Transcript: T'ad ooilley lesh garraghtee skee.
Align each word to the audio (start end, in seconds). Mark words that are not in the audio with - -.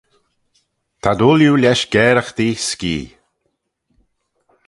T'ad 1.01 1.19
ooilley 1.27 1.59
lesh 1.61 1.85
garraghtee 1.93 2.61
skee. 2.67 3.05